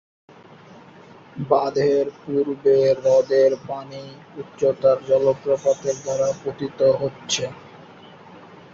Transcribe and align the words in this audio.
বাঁধের 1.49 2.05
পূর্বে, 2.19 2.77
হ্রদের 2.95 3.51
পানি 3.67 4.03
উচ্চতার 4.41 4.97
জলপ্রপাতের 5.09 5.95
দ্বারা 6.03 6.29
পতিত 6.41 6.79
হচ্ছে। 7.01 7.43